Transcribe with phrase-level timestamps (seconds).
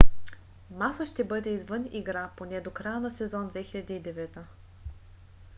[0.71, 4.41] маса ще бъде извън игра поне до края на сезон 2009